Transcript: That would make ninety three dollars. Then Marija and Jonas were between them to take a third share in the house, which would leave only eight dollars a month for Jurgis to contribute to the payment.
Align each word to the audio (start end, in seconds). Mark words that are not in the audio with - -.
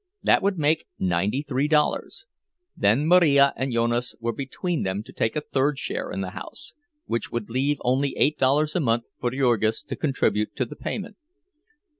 That 0.23 0.41
would 0.41 0.57
make 0.57 0.87
ninety 0.97 1.43
three 1.43 1.67
dollars. 1.67 2.25
Then 2.75 3.05
Marija 3.05 3.53
and 3.55 3.71
Jonas 3.71 4.15
were 4.19 4.33
between 4.33 4.81
them 4.81 5.03
to 5.03 5.13
take 5.13 5.35
a 5.35 5.41
third 5.41 5.77
share 5.77 6.09
in 6.09 6.21
the 6.21 6.31
house, 6.31 6.73
which 7.05 7.31
would 7.31 7.51
leave 7.51 7.77
only 7.81 8.17
eight 8.17 8.39
dollars 8.39 8.75
a 8.75 8.79
month 8.79 9.09
for 9.19 9.29
Jurgis 9.29 9.83
to 9.83 9.95
contribute 9.95 10.55
to 10.55 10.65
the 10.65 10.75
payment. 10.75 11.17